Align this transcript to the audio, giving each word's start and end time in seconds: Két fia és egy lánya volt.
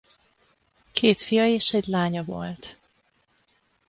Két 0.91 1.21
fia 1.21 1.45
és 1.47 1.73
egy 1.73 1.85
lánya 1.87 2.23
volt. 2.23 2.77